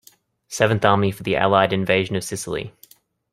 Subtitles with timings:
[0.47, 2.73] Seventh Army for the Allied invasion of Sicily.